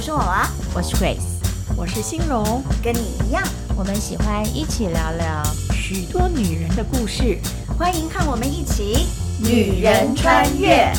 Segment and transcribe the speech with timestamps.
[0.00, 3.44] 我是我娃，我是 Grace，我是欣荣，跟你一样，
[3.76, 5.44] 我们喜欢一起聊聊
[5.74, 7.36] 许多女人的故事，
[7.78, 9.04] 欢迎看我们一起
[9.44, 10.90] 女人穿越。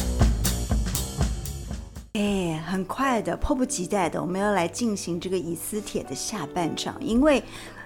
[2.13, 7.43] 哎，很快的，迫不及待的，我们要来进行这个以斯帖的下半场，因为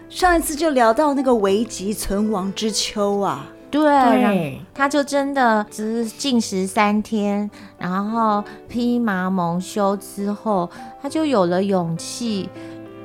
[0.09, 3.47] 上一次就聊到那个危急存亡之秋啊。
[3.83, 10.69] 对，对，他就真的只是禁食三天，然后披麻蒙羞之后，
[11.01, 12.49] 他就有了勇气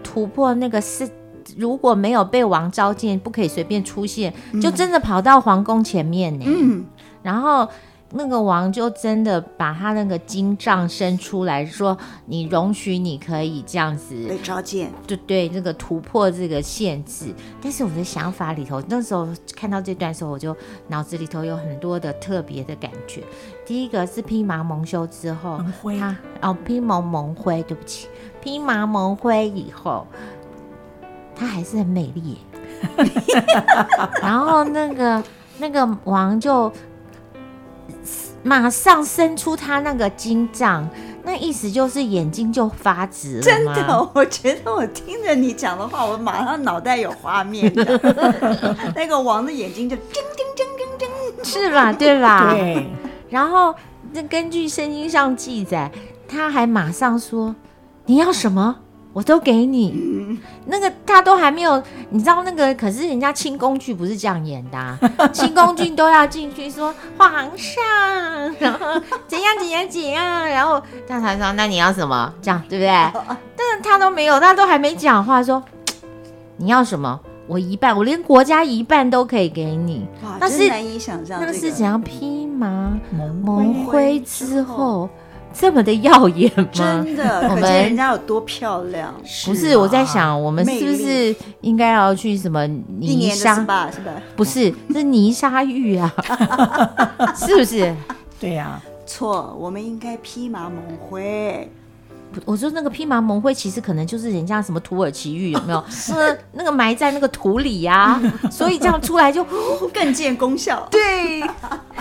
[0.03, 1.09] 突破那个是
[1.57, 6.45] 如果没有被王召见，不可以随便出现，嗯、就真的跑到皇宫前面呢。
[6.47, 6.85] 嗯，
[7.23, 7.69] 然后。
[8.13, 11.97] 那个王就真的把他那个金杖伸出来说
[12.27, 20.57] ：“你容许你可以这样子被召见，对对，这个突破这个限制。”但是我的想法里头，那时候看到这段时候，我就
[20.89, 23.23] 脑子里头有很多的特别的感觉。
[23.65, 28.09] 第一个是披麻蒙羞之后，蒙灰他哦，披蒙蒙灰，对不起，
[28.41, 30.05] 披麻蒙灰以后，
[31.37, 32.39] 他还是很美丽。
[34.21, 35.23] 然后那个
[35.59, 36.73] 那个王就。
[38.43, 40.89] 马上伸出他那个金杖，
[41.25, 43.43] 那意思就是眼睛就发直了。
[43.43, 47.73] 真的，我觉得我听着你讲的话，我马上脑袋有画面。
[48.97, 50.67] 那个王的眼睛就叮叮叮
[50.99, 51.93] 叮叮，是吧？
[51.93, 52.53] 对吧？
[52.55, 52.87] 对。
[53.29, 53.75] 然后，
[54.13, 55.91] 那根据圣经上记载，
[56.27, 57.55] 他还马上说
[58.07, 58.77] ：“你要什么？”
[59.13, 64.99] 我都给你，嗯、那个他都还没有，你知道那个，可是人家清宫剧不是这样演的，啊，
[65.33, 72.33] 清宫剧都要进去说皇上，然后怎样怎样怎样，然后大才说那你要什么？
[72.41, 72.89] 这样对不对？
[73.57, 75.63] 但是他都没有，他都还没讲话说，
[76.57, 77.19] 你要什么？
[77.49, 80.07] 我一半，我连国家一半都可以给你。
[80.23, 82.93] 哇，那是难以想象，那是怎样披麻
[83.43, 85.11] 蒙灰之后。
[85.53, 86.69] 这么的耀眼吗？
[86.73, 89.15] 真的， 可见人家有多漂亮。
[89.45, 93.91] 不是，我在想，我们是不是应该要去什么泥沙吧？
[93.91, 94.13] 是吧？
[94.37, 96.13] 不是，是泥沙浴啊，
[97.37, 97.95] 是不是？
[98.41, 101.71] 对呀，错，我们应该披麻蒙灰。
[102.45, 105.85] 我说那个披麻蒙灰，其实可能就是人家什么土耳其玉，有没有？
[105.91, 108.21] 是那个埋在那个土里呀，
[108.51, 109.45] 所以这样出来就
[109.93, 110.87] 更见功效。
[110.91, 111.43] 对。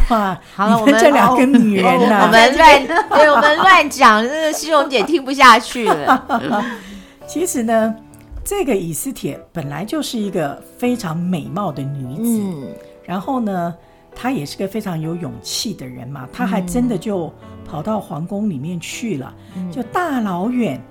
[0.09, 6.65] 哇，好了，我们这两个女人呢，我们乱，对，我们乱讲，那个欣荣姐听不下去了。
[7.27, 7.95] 其实呢，
[8.43, 12.67] 这个以斯帖本来就是一个非常美貌的女子，嗯，
[13.05, 13.71] 然后呢，
[14.15, 17.31] 她也是个非常有勇气的人嘛，她还真的就
[17.69, 20.81] 跑到皇宫里面去了，嗯、就大老远，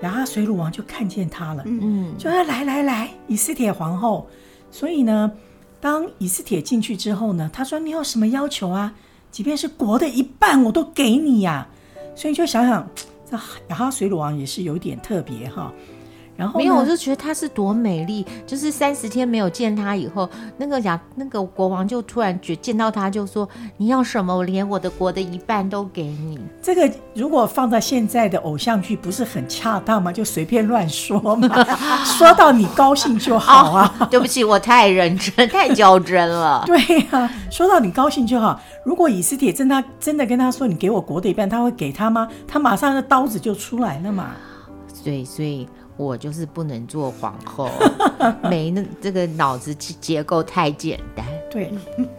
[0.00, 4.26] 然后水鲁王就看见他了，嗯，就说来来来，以斯帖皇后，
[4.70, 5.30] 所以呢。
[5.80, 8.94] 当以斯帖进去之后呢，他说：“你有什么要求啊？
[9.30, 11.68] 即便是国的一半，我都给你呀。”
[12.16, 12.88] 所以就想想，
[13.30, 13.36] 这
[13.68, 15.70] 雅哈水鲁王也是有点特别哈。
[16.36, 18.26] 然后没有，我就觉得她是多美丽。
[18.46, 24.34] 就是三十天没有见她以后，那个亚那个国王就突然觉见到她就说：“你要什么？
[24.36, 30.12] 我连我的国的一半都给你。”这个如果放在现在的偶像剧，不是很恰当吗？
[30.12, 31.48] 就随便乱说嘛，
[32.04, 33.94] 说到你高兴就好啊。
[34.00, 36.64] 哦，对不起，我太认真，太较真了。
[36.66, 36.76] 对
[37.10, 38.60] 呀，啊，说到你高兴就好。
[38.84, 42.28] 如果以斯帖真他真的跟他说：“你给我国的一半”，他会给他吗？
[42.46, 44.30] 他马上那刀子就出来了嘛。
[45.04, 45.68] 对，所以。
[45.96, 47.70] 我就是不能做皇后，
[48.50, 51.24] 没那这个脑子结构太简单。
[51.50, 51.72] 对，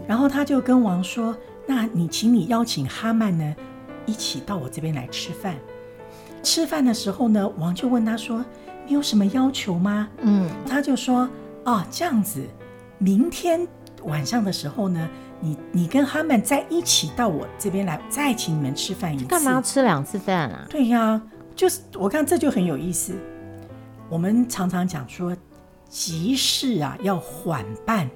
[0.07, 1.35] 然后他就跟王说
[1.67, 3.55] ：“那你请你邀请哈曼呢，
[4.05, 5.55] 一起到我这边来吃饭。
[6.41, 8.45] 吃饭的时候呢，王就问他说：
[8.87, 10.07] 你有什么要求吗？
[10.21, 11.27] 嗯，他就说：
[11.65, 12.41] 哦，这样子，
[12.97, 13.67] 明天
[14.03, 15.09] 晚上的时候呢，
[15.41, 19.25] 你你跟哈曼在一起到我这边来，再请你们吃饭一次。
[19.25, 20.65] 干嘛要吃两次饭啊？
[20.69, 21.21] 对呀，
[21.57, 23.13] 就是我看这就很有意思。”
[24.09, 25.35] 我们常常讲说，
[25.89, 28.09] 急事啊要缓办，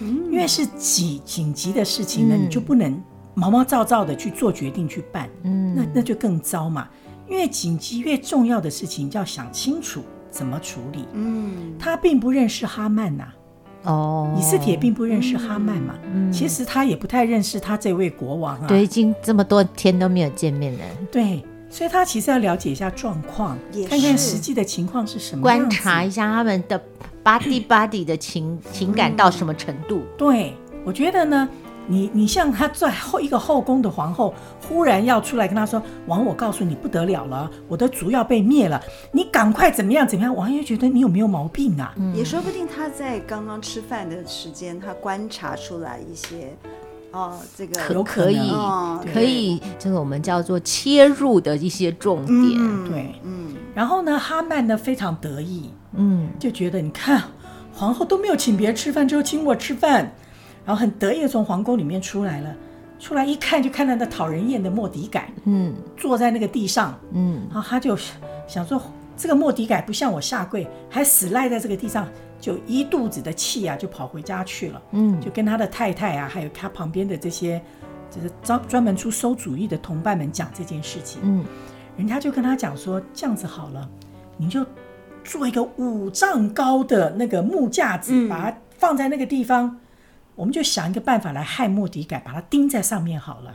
[0.00, 3.02] 因为是紧紧急的事情呢，嗯、你就不能
[3.34, 6.88] 毛毛躁躁的去做决定去办，嗯，那那就更糟嘛。
[7.28, 11.04] 因为紧急越重要的事情，就要想清楚怎么处理。
[11.12, 13.22] 嗯，他并不认识哈曼呐、
[13.84, 20.80] 啊，哦，以斯帖并不认识哈曼嘛，嗯，其实他也不太认识他这位国王啊，对，已经这么多天都没有见面了，
[21.12, 21.44] 对。
[21.70, 23.56] 所以他其实要了解一下状况，
[23.88, 26.78] 看看实际的情况是什么，观察一下他们的
[27.22, 30.00] body body 的情情感到什么程度。
[30.00, 31.48] 嗯、对，我觉得呢，
[31.86, 34.34] 你你像他在后一个后宫的皇后，
[34.68, 38.82] 忽然要出来跟他说：“王，我告诉你不得了了，我的族要被灭了，
[39.12, 41.94] 你赶快怎么样怎么样？”王爷觉得你有没有毛病啊？
[41.96, 46.56] 嗯、也说不定他在刚刚吃饭的时间，他观察出来一些。
[47.12, 52.38] 哦，这个有可以哦可以，这个我们叫做切入的一些重点。
[52.56, 57.22] 嗯对，嗯，然后呢，哈曼呢非常得意，嗯，就觉得你看
[57.72, 60.12] 皇后都没有请别人吃饭，只有请我吃饭，
[60.64, 62.54] 然后很得意的从皇宫里面出来了，
[62.98, 65.74] 出来一看就看到那讨人厌的莫迪改，嗯。
[65.96, 67.42] 坐在那个地上，嗯。
[67.52, 67.96] 然后他就
[68.46, 68.80] 想说，
[69.16, 72.06] 这个莫迪改不向我下跪，还死赖在这个地上，
[72.40, 74.82] 就一肚子的气啊，就跑回家去了。
[74.92, 77.62] 嗯，就跟他的太太啊，还有他旁边的这些，
[78.10, 81.20] 就是专专门出馊主意的同伴们讲这件事情。
[81.22, 81.44] 嗯，
[81.96, 83.88] 人家就跟他讲说，这样子好了，
[84.38, 84.64] 你就
[85.22, 89.78] 做一个五丈高的那个木架子，嗯把它放在那个地方，
[90.34, 93.54] 我们就想一个办法来害莫迪改，把它钉在上面好了。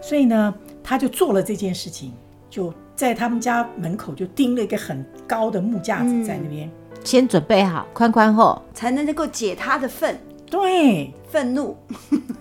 [0.00, 2.14] 所以呢，他就做了这件事情，
[2.48, 6.70] 就在他们家门口就钉了一个很高的木架子在那边。
[7.08, 10.20] 先准备好宽宽厚，才能能够解他的愤
[10.50, 11.74] 对愤怒。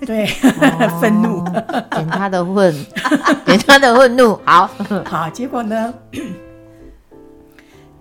[0.06, 0.26] 对，
[1.00, 1.40] 愤怒。
[1.40, 2.76] 哦点他的愤，
[3.46, 4.38] 点他的愤怒。
[4.44, 4.70] 好，
[5.08, 5.94] 好，结果呢？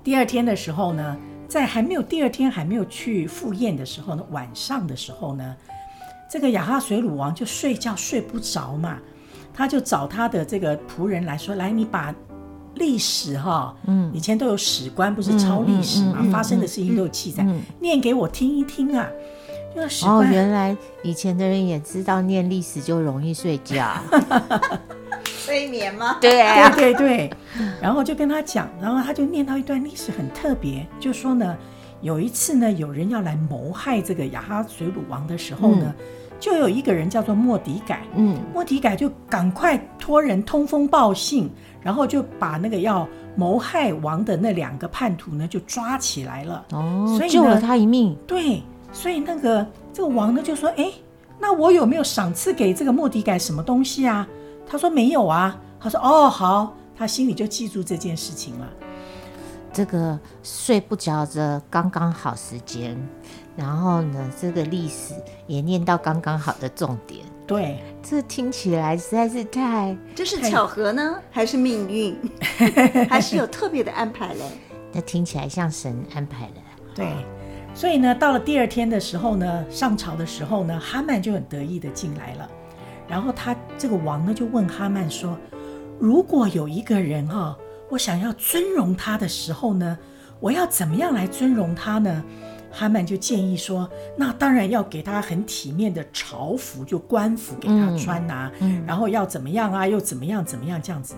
[0.03, 1.17] 第二天的时候呢，
[1.47, 5.55] 在还没有第二天还没有去赴宴的时候呢，晚上的时候呢，
[6.29, 8.99] 这个亚哈水鲁王就睡觉睡不着嘛，
[9.55, 12.12] 他就找他的这个仆人来说：“来，你把
[12.76, 17.61] 历史哈，嗯，以前都有史官不是抄历史嘛，嗯嗯嗯嗯发生的事情都有记载，嗯。
[17.81, 19.06] 念给我听一听啊。”
[19.75, 23.87] 就那史哦，官、原来以前的人也知道念历史就容易睡觉。
[25.25, 26.17] 睡眠吗？
[26.20, 26.40] 对。
[26.40, 27.31] 啊，对对对，
[27.81, 31.56] 然后就跟他讲，然后他就念到一段历史很特别，就说呢，
[32.00, 35.94] 有一次呢，有人要来谋害这个雅哈水鲁王的时候呢，
[36.40, 38.38] 就有一个人叫做莫迪改，嗯。
[38.55, 41.50] 莫迪改就赶快托人通风报信，
[41.87, 43.06] 然后就把那个要
[43.37, 46.67] 谋害王的那两个叛徒呢就抓起来了。
[46.73, 48.17] 哦所以，救了他一命。
[48.27, 48.61] 对，
[48.93, 50.91] 所以那个这个王呢就说：“哎，
[51.38, 54.27] 那我有没有赏赐给这个莫迪改什么东西啊？”
[54.69, 58.67] 他说：“没有啊。”他说：“哦，好。”他心里就记住这件事情了。
[59.73, 62.99] 这个睡不着的刚刚好时间，
[63.55, 65.15] 然后呢，这个历史
[65.47, 67.25] 也念到刚刚好的重点。
[67.47, 69.97] 对，这听起来实在是太……
[70.15, 72.17] 这是巧合呢，还是命运，
[73.09, 74.41] 还是有特别的安排嘞？
[74.93, 76.55] 那听起来像神安排的。
[76.95, 77.07] 对。
[77.73, 82.51] 所以呢，到了第二天的时候呢，上朝的时候呢，哈曼就很得意的进来了。
[83.07, 85.39] 然后他这个王呢，就问哈曼说
[86.01, 87.57] ：“如果有一个人哈、哦，
[87.91, 89.97] 我想要尊荣他的时候呢，
[90.41, 92.25] 我要怎么样来尊荣他呢？”
[92.76, 93.88] 哈曼就建议说
[94.19, 101.14] ：“那当然要给他很体面的朝服，就官服给他穿呐、嗯然后要怎么样啊，又怎么样怎么样这样子。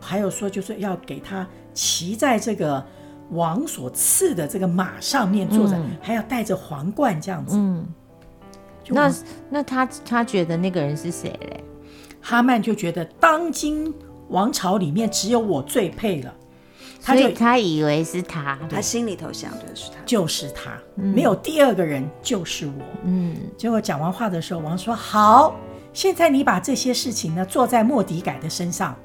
[0.00, 2.84] 还有说，就是要给他骑在这个。”
[3.32, 7.56] 王所赐的这个马上面坐着，嗯、还要戴着皇冠这样子。
[7.56, 7.84] 嗯，
[8.88, 9.12] 那
[9.50, 11.64] 那他他觉得那个人是谁嘞？
[12.20, 13.92] 哈曼就觉得当今
[14.28, 16.32] 王朝里面只有我最配了，
[17.06, 22.72] 他就他以为是他，他心里头想的是他，就是他，嗯、没有第二个人，就是我。
[23.04, 25.54] 嗯，结果讲完话的时候，王说：“好，
[25.92, 28.96] 现在你把这些事情呢做在莫迪改的身上。”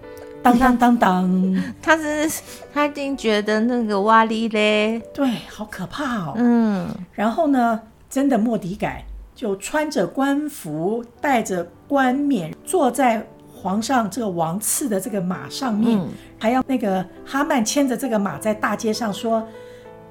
[0.41, 2.41] 当当 当当，他是
[2.73, 6.33] 他一定觉得那个哇哩嘞，对，好可怕哦。
[6.37, 9.05] 嗯，然后呢，真的莫迪改
[9.35, 13.27] 就穿着官服，戴着冠冕，坐在
[13.61, 16.09] 皇上这个王赐的这个马上面，嗯、
[16.39, 19.45] 还要那个哈曼牵着这个马在大街上说：“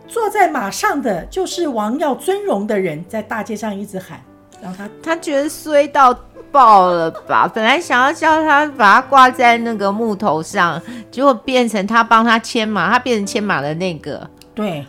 [0.06, 4.20] 坐在马上的就是王要尊荣的人。”在大街上一直喊，
[4.62, 6.16] 然后他他觉得衰到。
[6.52, 7.46] 爆了吧！
[7.46, 14.28] 本来想要叫他把他挂在那个木头上，结果变成他帮他牵马，他变成牵马的那个。
[14.52, 14.84] 对，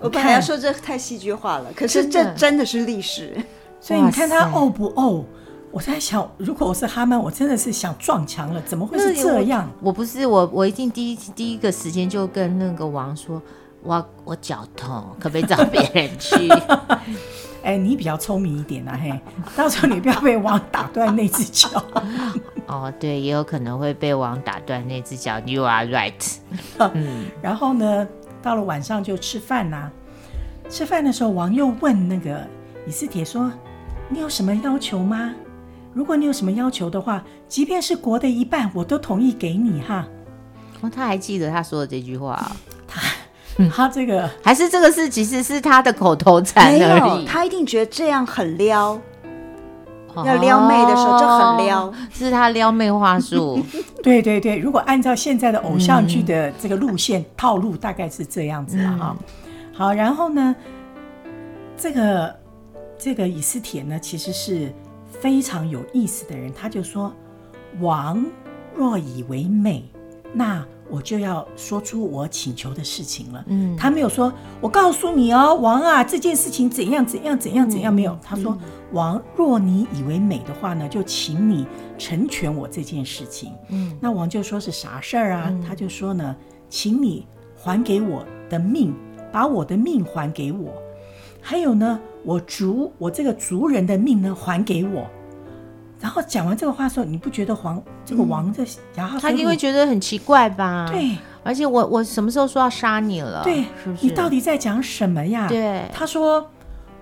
[0.00, 3.34] 我本来要说这太戏剧化了，可是这真的是历史。
[3.80, 5.24] 所以你看他呕不呕？
[5.72, 9.66] 我在想，如果我是哈曼，我真的是想撞墙了，怎么会是这样？
[9.80, 13.40] 我，我不是我，我一定第一第一个时间就跟那个王说，
[13.82, 16.46] 我我脚痛，可不可以找别人去？
[17.64, 19.18] 哎，你比较聪明一点啊，嘿，
[19.56, 21.82] 到时候你不要被王打断那只脚。
[22.66, 25.38] 哦，对，也有可能会被王打断那只脚。
[25.40, 26.36] You are right。
[26.92, 28.06] 嗯，然后呢，
[28.42, 29.92] 到了晚上就吃饭呐、啊。
[30.68, 32.46] 吃饭的时候，王又问那个
[32.86, 33.50] 以斯帖说
[34.10, 35.32] ：“你有什么要求吗？
[35.94, 40.06] 如果你有什么要求的话，即便是国的一半，我都同意给你哈。”
[40.80, 42.56] 哦，他还记得他说的这句话、哦。
[42.88, 43.00] 他。
[43.70, 47.26] 他这个 还是这个是其实是他的口头禅而已。
[47.26, 48.98] 他一定觉得这样很撩，
[50.14, 53.62] 哦、要撩妹的时候就很撩，是他撩妹话术。
[54.02, 59.14] 对对对，如果按照现在的偶像剧的这个路线、嗯、套路，大概是这样子了哈。
[59.18, 59.34] 嗯、
[59.74, 60.56] 好，然后呢，
[61.76, 62.34] 这个
[62.98, 64.72] 这个以斯帖呢，其实是
[65.22, 67.14] 非常有意思的人，他就说
[67.80, 68.26] ：“王
[68.74, 69.84] 若以为美，
[70.34, 77.94] 那我就要说出我请求的事情了。”嗯，他没有说：“我告诉你哦，王啊，这件事情怎样怎样怎样怎样。
[77.94, 78.58] 嗯”没有，他说
[78.90, 81.64] ：“王若你以为美的话呢，就请你
[81.96, 85.46] 成全我这件事情。”嗯，那王就说是啥事儿啊？
[85.50, 86.34] 嗯、他就说呢，
[86.68, 87.24] 请你
[87.56, 88.92] 还给我的命，
[89.30, 90.74] 把我的命还给我。
[91.42, 95.04] 还有呢，我族我这个族人的命呢，还给我。
[96.00, 98.64] 然后讲完这个话的时候，你不觉得皇这个王在
[98.96, 100.88] 亚哈、嗯、他一定会觉得很奇怪吧？
[100.90, 103.42] 对，而且我我什么时候说要杀你了？
[103.44, 104.06] 对，是不是？
[104.06, 105.46] 你到底在讲什么呀？
[105.48, 106.50] 对，他说，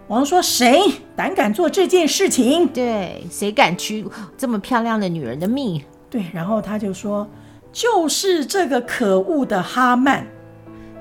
[0.09, 0.83] 王说谁
[1.17, 2.67] 胆敢做这件事情？
[2.69, 4.05] 对，谁敢取
[4.37, 5.83] 这么漂亮的女人的命？
[6.11, 7.27] 对，然后他就说，
[7.73, 10.27] 就是这个可恶的哈曼。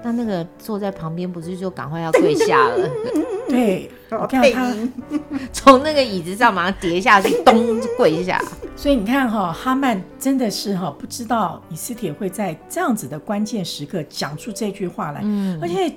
[0.03, 2.89] 那那个坐在旁边不是就赶快要跪下了？
[3.49, 4.73] 对， 我看他
[5.51, 8.41] 从那个椅子上马上跌下去，咚就跪下。
[8.75, 15.21] 所以你看哈，哈曼真的是哈，不知道以斯帖会在这样子的关键时刻讲出这句话来。
[15.23, 15.91] 嗯，而且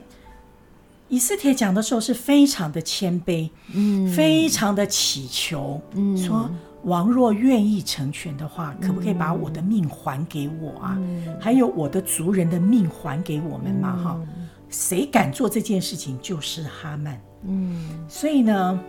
[1.09, 6.51] 以斯帖讲的时候是非常的谦卑，嗯，非常的祈求，嗯，说。
[6.85, 10.97] 王若愿意成全的话，可不可以把我的命还给我啊？
[10.99, 13.97] 嗯、还有我的族人的命还给我们嘛？
[13.97, 17.21] 哈、嗯，谁敢做这件事情，就是哈曼。
[17.43, 18.81] 嗯，所以呢，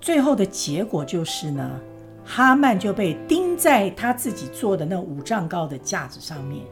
[0.00, 1.68] 最后的结果就是呢，
[2.24, 6.64] 哈曼就被钉在他自己做的那五丈高的架子上面，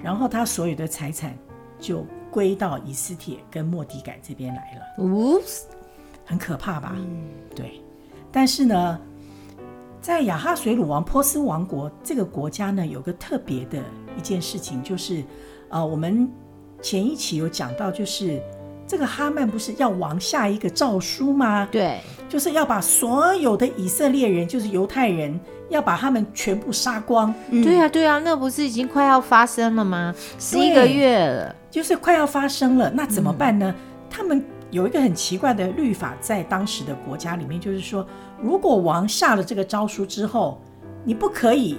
[0.00, 1.36] 然后他所有的财产
[1.80, 5.04] 就归到以斯帖跟莫迪改这边来了。
[5.04, 5.40] 呜，
[6.24, 6.94] 很可怕吧？
[6.96, 7.80] 嗯、对，
[8.30, 9.00] 但是呢。
[10.06, 13.80] 在亚哈水鲁王波斯王国这个国家呢，有个特别的
[14.16, 15.24] 一件事情，就是，
[15.68, 16.30] 呃，我们
[16.80, 18.40] 前一期有讲到，就是
[18.86, 21.66] 这个哈曼不是要王下一个诏书吗？
[21.72, 21.98] 对，
[22.28, 27.34] 就是要把所有的以色列人，就是犹太人，要把他们全部杀光。
[27.50, 30.14] 嗯、对呀、啊，对呀、啊，那不是已经快要发生了吗？
[30.38, 33.74] 十一个月了，就是快要发生了，那怎么办呢？
[33.76, 34.44] 嗯、他们。
[34.70, 38.06] 有一个很奇怪的律法，在当时的国家里面，就是说，
[38.42, 40.60] 如果王下了这个诏书之后，
[41.04, 41.76] 你不可以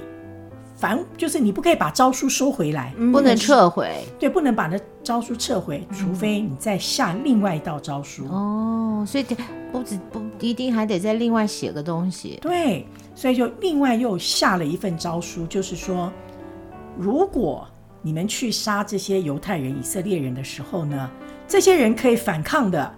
[0.75, 8.25] 反，就是你不可以把诏书收回来，不能撤回，对，不能把那诏书撤回，除非你再下另外一道诏书。
[8.27, 9.25] 哦，所以
[9.72, 12.38] 不止不一定还得再另外写个东西。
[12.41, 16.12] 对，所以就另外又下了一份诏书，就是说，
[16.98, 17.67] 如果
[18.01, 21.10] 你们去杀这些犹太人、以色列人的时候呢，
[21.48, 22.94] 这些人可以反抗的，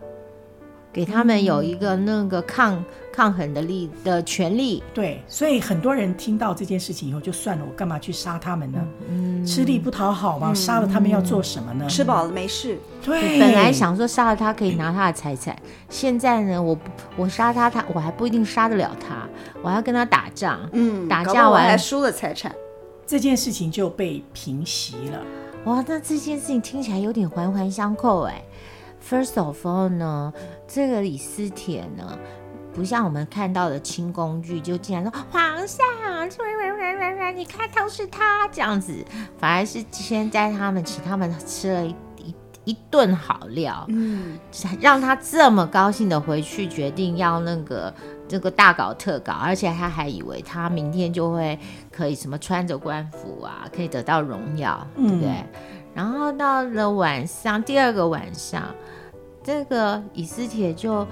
[0.91, 4.81] 给他们有一个那个抗、嗯、抗衡的力的权利。
[4.91, 8.79] 对，所以很多人听到这件事情以后，就算了，我干嘛去杀他们呢？
[9.07, 11.87] 嗯，吃力不讨好嘛，杀了他们要做什么呢？
[11.87, 12.77] 吃饱了没事。
[13.05, 15.55] 对，本来想说杀了他可以拿他的财产，
[15.87, 16.75] 现在呢，我
[17.15, 19.27] 我杀他，他我还不一定杀得了他，
[19.61, 20.59] 我还要跟他打仗。
[20.73, 22.51] 嗯，打架完还输了财产，
[23.05, 25.21] 这件事情就被平息了。
[25.65, 28.41] 哇，那这件事情听起来有点环环相扣哎。
[29.07, 30.33] First of all 呢，
[30.67, 32.17] 这个李思铁呢，
[32.73, 35.85] 不像我们看到的清宫剧，就竟然说皇上，
[37.35, 39.05] 你看都是他这样子，
[39.37, 41.95] 反而是先在他们请他们吃了一
[42.69, 44.37] 一一顿好料，嗯，
[44.79, 47.93] 让他这么高兴的回去，决定要那个。
[48.29, 51.57] 这个大搞特搞，而且他还以为他明天就会
[51.91, 55.29] 可以什么穿着官服啊，可以得到荣耀，对不对？
[55.29, 55.47] 嗯、
[55.95, 58.65] 然后到了晚上，第二个晚上，
[59.43, 61.07] 这个以斯帖就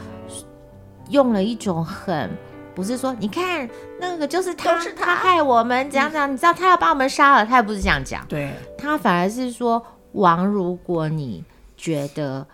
[1.10, 2.30] 用了一种很
[2.76, 3.68] 不是说，你看
[4.00, 9.84] 那个就是他，是他，他害我们怎样怎样，你知道他要把我们杀了，他也不是这样讲，对，他反而是说，
[10.14, 11.44] 王，如果你
[11.76, 12.46] 觉得。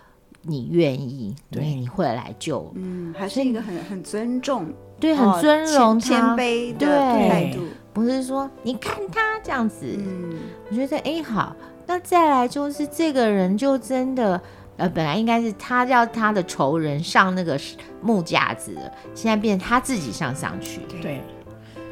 [0.46, 4.66] 你愿意，对，你会来救，嗯，还是一个很很尊重，
[5.00, 7.62] 对，很尊荣谦卑的态度，
[7.94, 10.34] 不是说你看他这样子，嗯，
[10.70, 11.56] 我觉得哎好，
[11.88, 14.42] 那再来就是这个人就真的，
[14.76, 17.58] 呃，本来应该是他叫他的仇人上那个
[18.02, 18.76] 木架子，
[19.16, 21.22] 现在变成他自己上上去，对，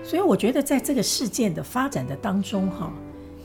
[0.03, 2.91] 所以我觉得在这个事件的发展的当中，哈，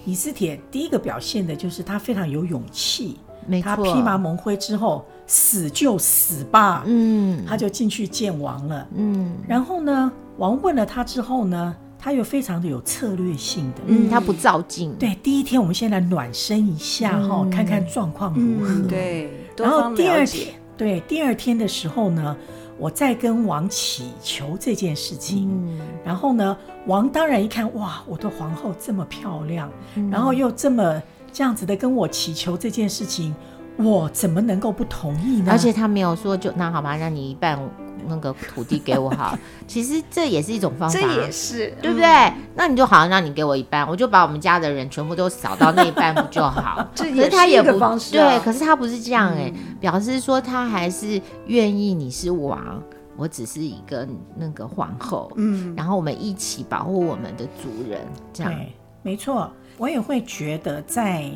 [0.07, 3.19] 以斯帖第一个表现的就是他非常有勇气。
[3.63, 6.83] 他披麻蒙灰之后，死就死吧。
[6.85, 8.89] 嗯，他就进去见王了。
[8.97, 13.83] 嗯，然后呢，王问了他之后呢，他又非常的有策略性的。
[13.87, 14.93] 嗯，他不照进。
[14.95, 18.69] 对，第一天我们先来暖身一下哈，嗯、看看状况如何。
[18.69, 22.37] 嗯、对，然后第二天，对，第二天的时候呢，
[22.79, 25.51] 我再跟王祈求这件事情。
[25.51, 26.57] 嗯，然后呢，
[26.87, 31.03] 王当然一看，哇，我的皇后这么漂亮，嗯、然后又这么。
[31.33, 33.35] 这样子的跟我祈求这件事情，
[33.77, 35.53] 我怎么能够不同意呢？
[35.53, 37.61] 而且他没有说就那好吧，那你一半
[38.09, 39.39] 那个土地给我好。
[39.67, 42.07] 其实这也是一种方法，这也是对不对？
[42.07, 46.87] 嗯、那你就好，那你给我一半，我就把我们家的人全部都扫到那一半不就好？
[46.95, 48.31] 这也是一个方式、啊。
[48.31, 52.83] 对，可是他不是这样哎、欸，嗯、表示说他还是愿意你是王，
[53.17, 58.01] 我只是一个那个皇后，嗯，然后我们一起保护我们的族人，
[58.33, 58.53] 这样。
[58.53, 58.73] 对，
[59.03, 61.31] 没错，我也会觉得在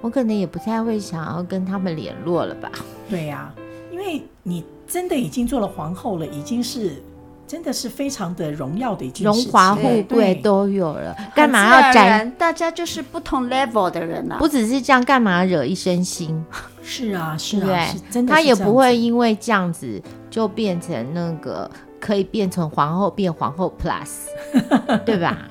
[0.00, 2.72] 我可能也不太会想要跟他们联络了吧？
[3.08, 3.54] 对呀、啊，
[3.92, 7.00] 因为你真的已经做了皇后了，已经是。
[7.46, 12.30] 真的是非常的荣耀的一件事，荣华富贵都有了，干嘛要展？
[12.38, 16.42] 大家就是不同 level 的人啊，不只是这样，干嘛惹一身腥？
[16.82, 18.32] 是啊，是啊，是真的。
[18.32, 24.28] 他也不会因为这样子就变成那个可以变成皇后，变皇后 plus，
[25.04, 25.48] 对吧？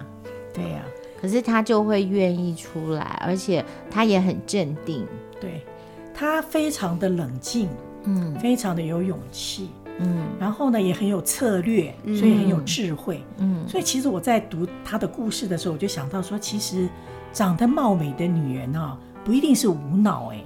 [0.54, 0.80] 对呀。
[1.22, 5.08] 可是他就会愿意出来，而且他也很镇定，
[5.40, 5.66] 对，
[6.14, 7.70] 他非常的冷静，
[8.04, 9.70] 嗯，非常的有勇气。
[10.00, 13.24] 嗯，然后呢，也很有策略，所以很有智慧。
[13.38, 16.90] 嗯，嗯，所以其实我在读她的故事的时候，我就想到说，其实
[17.32, 20.44] 长得貌美的女人啊，不一定是无脑哎。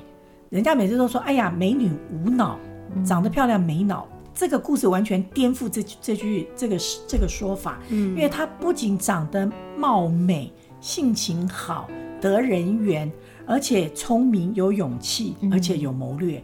[0.49, 2.59] 人家每次都说，哎呀，美女无脑，
[3.05, 4.07] 长得漂亮没脑。
[4.11, 7.79] 嗯，这个故事完全颠覆这这句这个这个说法。
[7.89, 11.89] 嗯，因为她不仅长得貌美，性情好，
[12.21, 13.11] 得人缘，
[13.45, 16.43] 而且聪明有勇气，而且有谋略。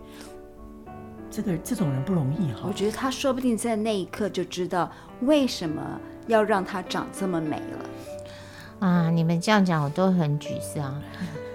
[1.35, 4.87] 这个这种人不容易哈，我觉得他说不定在那一刻就知道
[5.21, 5.81] 为什么
[6.27, 8.87] 要让她长这么美了。
[8.87, 11.01] 啊，你们这样讲我都很沮丧。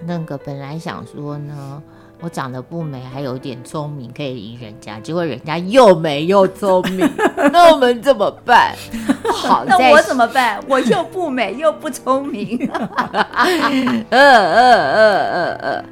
[0.04, 1.80] 那个本来想说呢，
[2.20, 7.08] 我长得不美，还有点聪明可以赢人家，结果人家又美又聪明，
[7.52, 8.74] 那我们怎么办？
[9.32, 10.60] 好，那我怎么办？
[10.66, 12.68] 我又不美又不聪明。
[13.12, 13.22] 呃
[14.10, 14.94] 呃呃
[15.30, 15.84] 呃呃，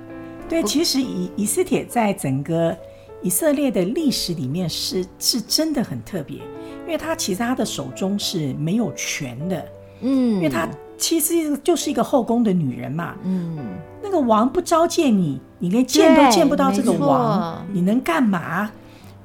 [0.48, 2.76] 对，其实以以斯帖在整个。
[3.22, 6.36] 以色列的历史里面是是真的很特别，
[6.84, 9.66] 因为他其实他的手中是没有权的，
[10.00, 13.58] 嗯，因为他其实就是一个后宫的女人嘛，嗯，
[14.02, 18.70] 那个王不召见你，你连见都见不到这个王，你能干嘛？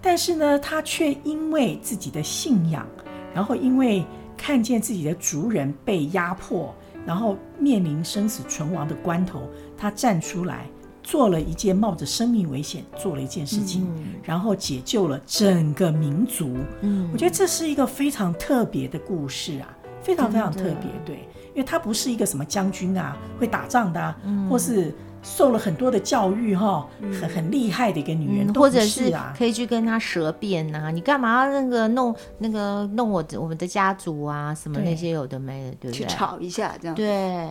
[0.02, 2.88] 但是呢，他却因为自己的信仰，
[3.36, 4.04] 然后因为
[4.36, 6.74] 看见自己的族人被压迫，
[7.06, 9.44] 然后面临生死存亡的关头，
[9.78, 10.66] 他站出来。
[11.04, 16.58] 做了一件冒着生命危险做了一件事情，嗯、然后解救了整个民族。
[16.82, 20.90] 嗯，我觉得这是一个非常特别的故事啊，非常非常特别。
[21.06, 36.08] 对，因为他不是一个什么将军啊，会打仗的，啊，嗯、或是受了很多的教育哈，嗯、很很厉害的一个女人，嗯、或者是可以去跟他舌辩呐，啊，你干嘛那个弄那个弄我我们的家族啊，什么那些有的没的，对，对不对？
[36.08, 36.96] 去吵一下这样。
[36.96, 37.50] 对。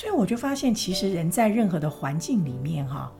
[0.00, 3.12] 所以我就发现，其实人在任何的环境里面，哈，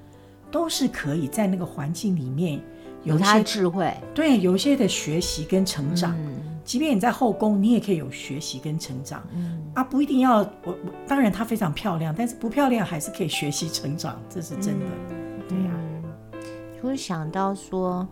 [0.50, 2.58] 都是可以在那个环境里面
[3.04, 6.16] 有他的智慧，对，有一些的学习跟成长。
[6.24, 9.22] 嗯、即便你在后宫，你也可以有学习跟成长。
[9.34, 10.74] 嗯，啊，不一定要我我，
[11.06, 14.86] 当然她非常漂亮，但是不漂亮还是可以学习成长，这是真的。
[15.10, 18.08] 嗯、对呀、啊，就是想到说，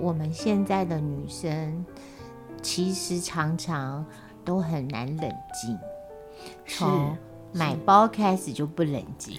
[0.00, 1.84] 我们现在的女生
[2.62, 4.02] 其实常常
[4.42, 5.78] 都很难冷静。
[6.64, 6.82] 是。
[7.56, 9.36] 买包开始就不冷静，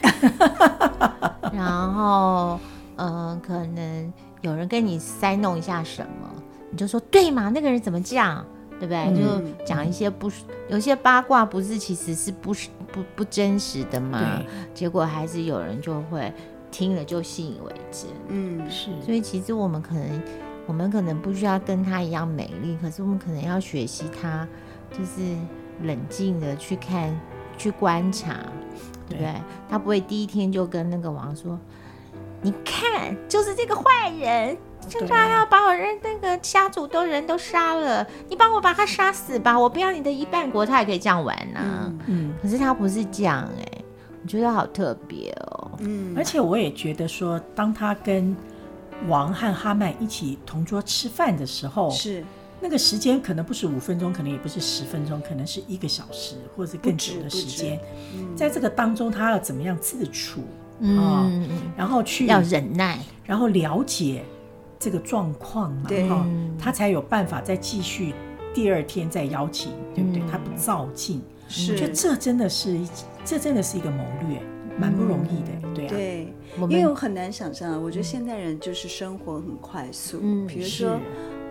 [1.54, 2.60] 然后
[2.96, 6.30] 嗯、呃，可能有人跟你塞弄一下什么，
[6.72, 8.46] 你就说对嘛，那个人怎么这样，
[8.80, 8.98] 对不对？
[8.98, 10.32] 嗯、就讲一些不，
[10.70, 12.54] 有些八卦不是其实是不
[12.92, 14.42] 不不真实的嘛，
[14.74, 16.34] 结果还是有人就会
[16.72, 18.10] 听了就信以为真。
[18.30, 18.90] 嗯，是。
[19.06, 20.22] 所以其实我们可能，
[20.66, 24.48] 我们可能不需要跟他一样美丽，可是我们可能要学习他，
[24.92, 25.36] 就是
[25.84, 27.18] 冷静的去看，
[27.58, 28.36] 去观察。
[29.10, 29.34] 对不对？
[29.70, 31.58] 他不会第一天就跟那个王说
[32.44, 41.94] ：“你看，就是这个坏人，现在要把我人那个家族都人都杀了，你帮我把他杀死吧，我不要你的一半国。”他也可以这样玩呢、啊。
[42.08, 43.86] 嗯，可是他不是这样哎、欸，
[44.22, 45.72] 我觉得好特别哦。
[45.80, 48.36] 嗯，而且我也觉得说，当他跟
[49.08, 52.26] 王和哈曼一起同桌吃饭的时候，是。
[52.60, 57.80] 那个时间可能不是五分钟，可能也不是十分钟，可能是一个小时，或者是更久的时间。
[58.36, 60.42] 在这个当中，他要怎么样自处？
[60.80, 61.32] 嗯、哦，
[61.76, 64.24] 然后去要忍耐，然后了解
[64.78, 66.26] 这个状况嘛，对、哦，
[66.60, 68.14] 他才有办法再继续
[68.54, 70.22] 第二天再邀请，对不对？
[70.22, 72.80] 嗯、他不照进，是，我觉得这真的是，
[73.26, 74.40] 这真的是一个谋略，
[74.80, 75.90] 蛮不容易的，嗯、对啊。
[75.90, 76.34] 对，
[76.70, 81.00] 因为我很难想象，我觉得现代人就是生活很快速，嗯，比如说。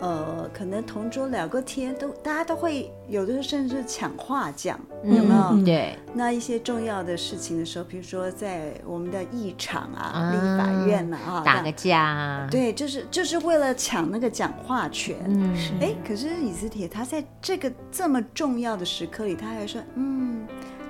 [0.01, 5.41] 呃，可能同桌聊个天，都大家都会有的时候甚至抢话讲，有没有？
[5.53, 5.99] 嗯、对。
[6.13, 15.17] 那一些重要的事情的时候，比如说在我们的议场啊、立、啊、法院啊，啊打个架，对，就是就是为了抢那个讲话权。
[15.27, 15.57] 嗯。
[15.81, 20.47] 哎，可是以斯帖他在这个这么重要的时刻里，他还说，嗯。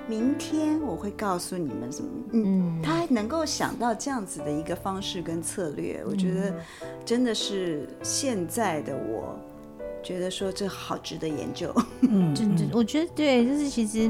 [0.09, 2.09] 明天我会告诉你们什么？
[2.31, 6.55] 嗯，他还能够想到这样子的一个方式跟策略，我觉得
[7.03, 9.37] 真的是现在的我，
[10.01, 11.75] 觉得说这好值得研究。
[12.01, 14.09] 嗯， 就就我觉得对，就是其实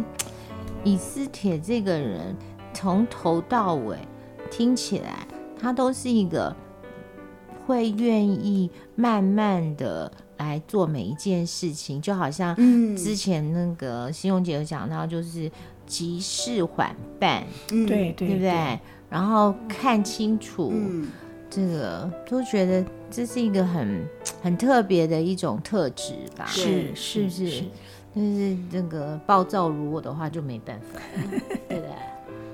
[0.84, 2.36] 以斯帖这个人
[2.76, 3.98] 从头到尾
[4.52, 5.28] 听起来，
[5.60, 6.56] 他都是一个
[7.66, 12.56] 会愿意慢慢的来做每一件事情，就好像
[12.96, 15.52] 之前那个新荣姐有讲到，就是。
[15.88, 18.80] 急事缓办，对对对不对？
[19.10, 20.74] 然后看清楚，
[21.50, 24.06] 这个都觉得这是一个很
[24.44, 26.46] 很特别的一种特质吧？
[26.46, 27.64] 是是是是，
[28.14, 31.00] 但是这个暴躁如我的话就没办法，
[31.70, 31.90] 对不对？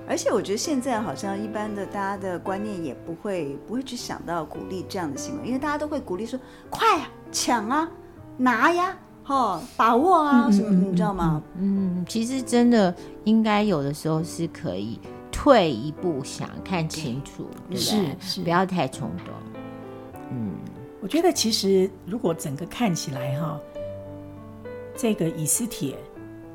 [0.07, 7.89] 而且我觉得现在好像一般的大家的观念也不会不会去想到鼓励这样的行为，因为大家都会鼓励说快呀、抢啊、
[8.37, 8.95] 拿呀。
[9.25, 11.41] 哦，把握啊，什么、嗯、你知道吗？
[11.57, 14.99] 嗯，其实真的应该有的时候是可以
[15.31, 17.79] 退一步想，看清楚，对，对不对？
[17.79, 19.27] 是，是不要太冲动。
[20.29, 20.51] 嗯，
[21.01, 23.57] 我觉得其实如果整个看起来哈，
[24.97, 25.95] 这个以斯帖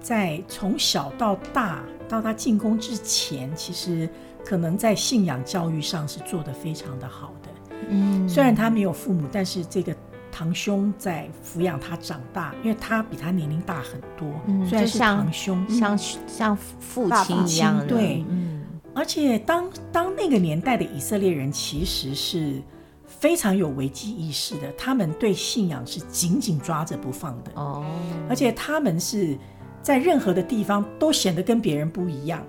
[0.00, 4.07] 在从小到大到他进宫之前，其实
[4.44, 7.48] 可能在信仰教育上是做得非常的好的。
[7.88, 9.96] 嗯，虽然他没有父母，但是这个。
[10.38, 15.98] 堂兄在抚养他长大，因为他比他年龄大很多，嗯、虽然是堂兄，像、嗯、
[16.29, 17.85] 像父亲一样。
[17.88, 18.62] 对，嗯、
[18.94, 22.62] 而且当当那个年代的以色列人其实是
[23.05, 27.51] 非常有危机意识的，他们对信仰是紧紧抓着不放的。
[27.57, 27.85] 哦，
[28.29, 29.37] 而且他们是
[29.83, 32.46] 在任何的地方都显得跟别人不一样。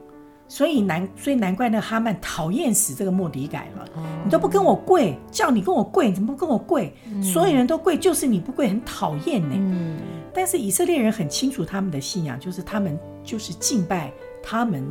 [0.50, 3.86] 所以难，所以难怪那哈曼讨厌死这个莫迪改了。
[3.96, 6.92] 哦、你都不跟我跪，叫你跟我跪，你怎么不跟我跪？
[7.06, 9.56] 嗯、所有人都跪，就是你不跪，很讨厌呢。
[9.56, 10.00] 嗯、
[10.34, 14.84] 但是以色列人很清楚他们的信仰，就是他们就是敬拜他们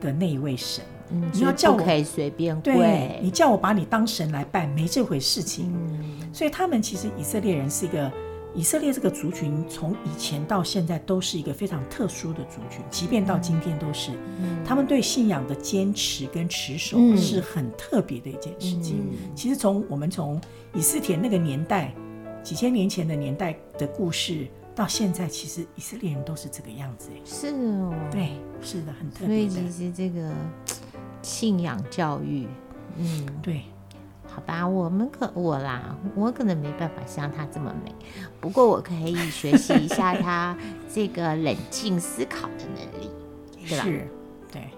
[0.00, 0.84] 的那一位神。
[1.10, 5.74] 嗯、你要叫我可以随便跪，你叫我把你当神来拜，没这回事情。
[5.74, 8.10] 嗯、所以他们其实以色列人是一个。
[8.54, 14.10] 以色列这个族群从以前到现在都是一个非常特殊的族群，即便到今天都是。
[14.40, 19.06] 嗯、他们对信仰的坚持跟持守是很特别的一件事情。
[19.12, 20.40] 嗯、其实从我们从
[20.74, 21.94] 以斯帖那个年代，
[22.42, 27.08] 几千年前的年代的故事到现在，其实以色列人都是这个样子。
[27.24, 29.26] 是哦，对，是的，很特别。
[29.26, 30.32] 所以其实这个
[31.22, 32.48] 信仰教育，
[32.96, 33.62] 嗯，对。
[34.32, 37.92] 好吧，我们可我啦，我可能没办法像他这么美，
[38.40, 40.56] 不过我可以学习一下他
[40.92, 43.10] 这个冷静思考的能力，
[43.68, 43.84] 对吧？
[43.84, 44.08] 是，
[44.52, 44.70] 对，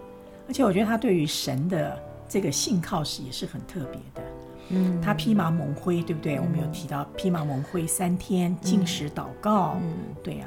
[0.48, 4.22] 而且我觉得他对于神的这个信靠是也是很特别的。
[4.70, 6.36] 嗯，他披麻蒙灰，对不对？
[6.36, 10.46] 嗯、我们有提到披麻蒙灰三天禁食祷告，嗯，对呀、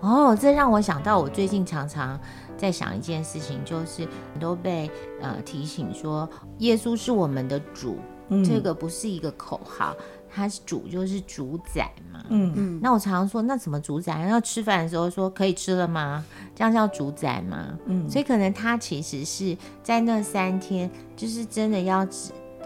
[0.00, 2.18] 哦，这让我想到，我最近常常
[2.56, 4.08] 在想一件事情，就是
[4.40, 4.90] 都被
[5.20, 6.26] 呃提醒说，
[6.60, 7.98] 耶稣是我们的主。
[8.44, 9.94] 这个不是一个口号，
[10.28, 12.24] 它是主就是主宰嘛。
[12.28, 12.80] 嗯嗯。
[12.82, 14.20] 那我常常说，那怎么主宰？
[14.22, 16.24] 要吃饭的时候说可以吃了吗？
[16.54, 17.78] 这样叫主宰吗？
[17.86, 18.08] 嗯。
[18.10, 22.06] 所以可能他其实是在那三天，就是真的要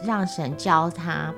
[0.04, 1.34] 让神教他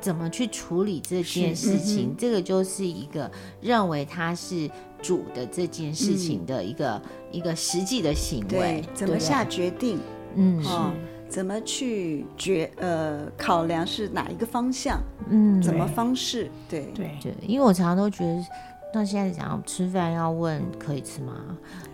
[0.00, 3.30] 怎么去处理这件事情，嗯、这个就是一个
[3.60, 4.70] 认为他是
[5.02, 9.98] 主的这件事情的一个、嗯、一个实际的行为，对，怎么下决定？
[10.34, 10.92] 嗯，哦，
[11.28, 15.00] 怎么去决呃考量是哪一个方向？
[15.28, 16.50] 嗯，怎么方式？
[16.68, 18.44] 对对对，因为我常常都觉得。
[18.94, 21.34] 那现在讲吃饭要问可以吃吗？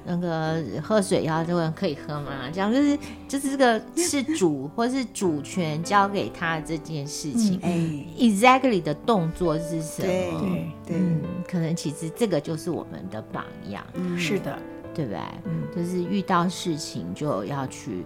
[0.05, 2.49] 那个喝水要问可以喝吗？
[2.53, 7.59] 这样就是就是这个是主或是主权交给他的这件事情。
[7.63, 10.07] 哎、嗯，exactly 的动作是什么？
[10.07, 13.83] 对对，嗯，可能其实这个就是我们的榜样。
[13.95, 14.57] 嗯，是的，
[14.95, 15.21] 对不对？
[15.47, 18.05] 嗯，就是遇到事情就要去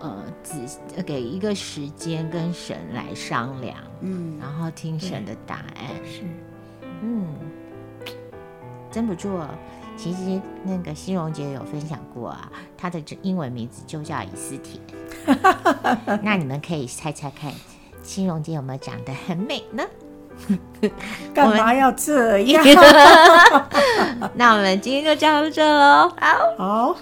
[0.00, 3.76] 呃，只给一个时间跟神来商量。
[4.00, 5.86] 嗯，然后听神的答案。
[6.04, 6.22] 是，
[7.02, 7.26] 嗯。
[8.90, 9.46] 真不错，
[9.98, 14.80] 其实那个欣荣姐有分享过啊，她的英文名字就叫以斯帖。
[16.22, 17.52] 那你们可以猜猜看，
[18.02, 19.84] 欣荣姐有没有长得很美呢？
[21.34, 22.64] 干嘛要这样？
[24.34, 26.10] 那我们今天就讲到这喽。
[26.18, 26.56] 好。
[26.56, 26.96] 好。